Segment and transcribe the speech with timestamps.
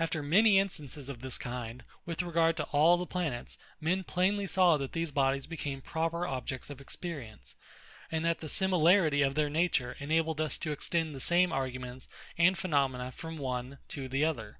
[0.00, 4.76] After many instances of this kind, with regard to all the planets, men plainly saw
[4.76, 7.54] that these bodies became proper objects of experience;
[8.10, 12.58] and that the similarity of their nature enabled us to extend the same arguments and
[12.58, 14.58] phenomena from one to the other.